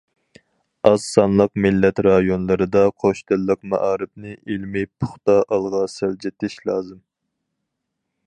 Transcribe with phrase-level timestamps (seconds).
[0.89, 6.99] ئاز سانلىق مىللەت رايونلىرىدا قوش تىللىق مائارىپنى ئىلمىي، پۇختا ئالغا سىلجىتىش لازىم.